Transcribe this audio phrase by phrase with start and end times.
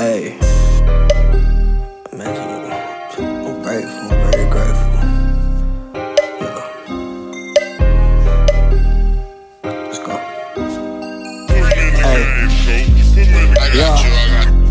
[0.00, 0.38] Hey.
[2.10, 2.72] imagine.
[3.20, 4.94] I'm grateful, very grateful.
[6.40, 6.64] Yeah.
[9.62, 10.16] Let's go.
[12.00, 12.22] Hey.
[13.74, 13.96] Yeah.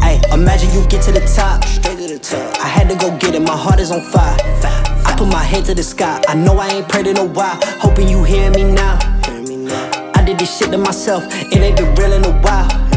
[0.02, 1.64] Hey, imagine you get to the top.
[1.64, 2.58] Straight to the top.
[2.58, 4.36] I had to go get it, my heart is on fire.
[5.06, 6.20] I put my head to the sky.
[6.28, 7.60] I know I ain't prayed in a while.
[7.78, 8.98] Hoping you hear me now.
[10.16, 12.89] I did this shit to myself, it ain't been real in a while.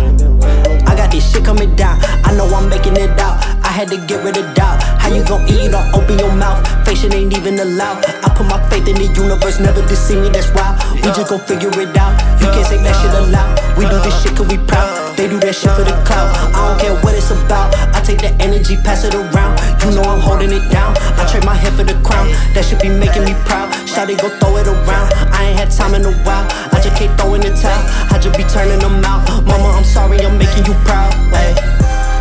[3.82, 4.78] Had to get rid of doubt.
[5.02, 5.66] How you gon' eat?
[5.66, 6.62] You don't open your mouth.
[6.86, 8.06] Facial ain't even allowed.
[8.22, 10.78] I put my faith in the universe, never deceive me, that's why.
[10.94, 12.14] We just gon' figure it out.
[12.38, 13.58] You can't say that shit aloud.
[13.74, 15.18] We do this shit cause we proud.
[15.18, 16.30] They do that shit for the clout.
[16.54, 17.74] I don't care what it's about.
[17.90, 19.58] I take the energy, pass it around.
[19.82, 20.94] You know I'm holding it down.
[21.18, 22.30] I trade my head for the crown.
[22.54, 23.74] That should be making me proud.
[23.90, 25.10] Shawty go throw it around.
[25.34, 26.46] I ain't had time in a while.
[26.70, 27.82] I just can't throw in the towel.
[28.14, 29.26] I just be turning them out.
[29.42, 31.10] Mama, I'm sorry, I'm making you proud.
[31.34, 31.50] Ay.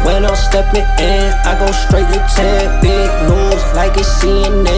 [0.02, 0.91] When I'm stepping
[1.74, 4.71] straight to 10 Big news like it's CNN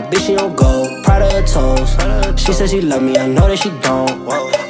[0.00, 1.96] my bitch, she on gold, proud of her toes.
[2.38, 4.12] She says she love me, I know that she don't.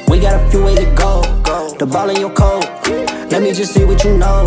[0.07, 1.21] We got a few ways to go.
[1.77, 2.63] The ball in your coat.
[3.29, 4.45] Let me just see what you know.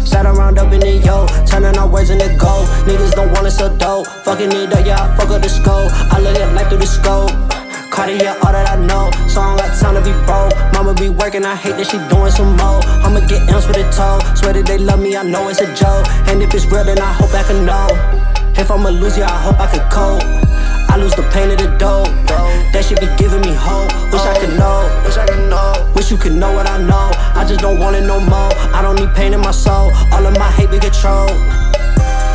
[0.00, 2.64] Sat around up in the yo, turning our words into gold.
[2.88, 4.06] Niggas don't want us so dope.
[4.24, 5.92] Fucking it up, yeah, I fuck up the scope.
[5.92, 7.30] I look at life through the scope.
[7.92, 9.10] Cartier, all that I know.
[9.28, 10.56] So I don't got time to be broke.
[10.72, 12.80] Mama be working, I hate that she doing some more.
[13.04, 14.24] I'ma get M's for the toe.
[14.34, 16.08] Swear that they love me, I know it's a joke.
[16.32, 18.23] And if it's real, then I hope I can know.
[19.04, 20.24] Lose you, I hope I could cope.
[20.88, 22.08] I lose the pain of the dope.
[22.72, 23.92] That should be giving me hope.
[24.08, 24.88] Wish I could know.
[25.04, 25.92] Wish I could know.
[25.92, 27.12] Wish you could know what I know.
[27.36, 28.48] I just don't want it no more.
[28.72, 29.92] I don't need pain in my soul.
[30.08, 31.36] All of my hate be controlled.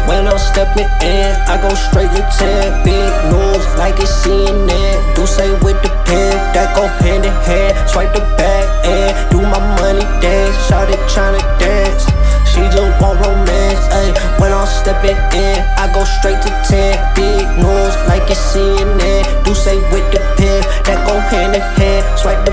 [0.06, 5.26] When I'm stepping in, I go straight to 10 Big news like it's CNN Do
[5.26, 9.62] say with the pen, that go hand in hand Swipe the back and do my
[9.78, 12.06] money dance Shawty tryna dance,
[12.50, 13.59] she just want romance
[21.60, 22.49] in Swipe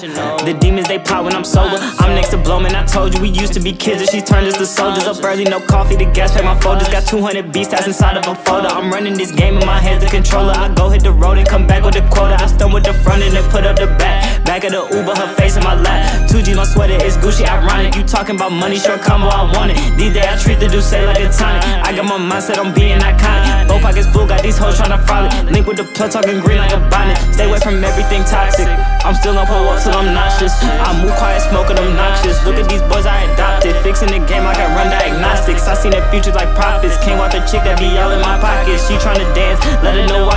[0.00, 1.78] The demons, they plot when I'm sober.
[2.00, 4.46] I'm next to Blowman, I told you we used to be kids and she turned
[4.46, 5.06] us to soldiers.
[5.06, 6.88] Up early, no coffee, the gas pack my folders.
[6.88, 8.68] Got 200 beats that's inside of a folder.
[8.68, 10.52] I'm running this game in my hands, the controller.
[10.52, 12.36] I go hit the road and come back with the quota.
[12.42, 14.44] I stun with the front and then put up the back.
[14.44, 16.28] Back of the Uber, her face in my lap.
[16.28, 17.94] 2G, my sweater is Gucci, ironic.
[17.94, 19.78] You talking about money, short combo, I want it.
[19.96, 21.62] These days I treat the say like a tonic.
[21.86, 23.68] I got my mindset on being iconic.
[23.68, 25.32] Both pockets full, got these hoes tryna frolic.
[25.50, 27.16] Link with the plug, talking green like a bonnet.
[27.32, 28.66] Stay away from everything toxic.
[29.04, 30.14] I'm still on pull up I'm.
[30.14, 32.40] I move quiet, smoking obnoxious.
[32.44, 33.76] Look at these boys I adopted.
[33.82, 35.68] Fixing the game I run diagnostics.
[35.68, 36.96] I seen the future like prophets.
[37.04, 38.88] Came off a chick that be all in my pockets.
[38.88, 40.28] She tryna dance, let her know